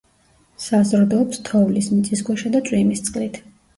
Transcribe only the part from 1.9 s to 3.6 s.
მიწისქვეშა და წვიმის წყლით.